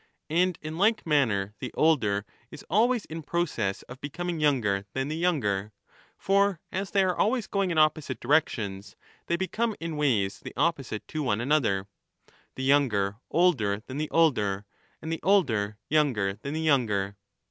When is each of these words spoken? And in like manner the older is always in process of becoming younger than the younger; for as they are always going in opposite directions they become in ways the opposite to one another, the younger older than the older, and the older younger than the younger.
And 0.31 0.57
in 0.63 0.79
like 0.79 1.05
manner 1.05 1.53
the 1.59 1.71
older 1.75 2.25
is 2.49 2.65
always 2.71 3.05
in 3.05 3.21
process 3.21 3.83
of 3.83 4.01
becoming 4.01 4.39
younger 4.39 4.87
than 4.93 5.09
the 5.09 5.15
younger; 5.15 5.73
for 6.17 6.59
as 6.71 6.89
they 6.89 7.03
are 7.03 7.15
always 7.15 7.45
going 7.45 7.69
in 7.69 7.77
opposite 7.77 8.19
directions 8.19 8.95
they 9.27 9.35
become 9.35 9.75
in 9.79 9.97
ways 9.97 10.39
the 10.39 10.55
opposite 10.57 11.07
to 11.09 11.21
one 11.21 11.39
another, 11.39 11.85
the 12.55 12.63
younger 12.63 13.17
older 13.29 13.83
than 13.85 13.97
the 13.97 14.09
older, 14.09 14.65
and 15.03 15.13
the 15.13 15.21
older 15.21 15.77
younger 15.87 16.33
than 16.33 16.55
the 16.55 16.61
younger. 16.61 17.15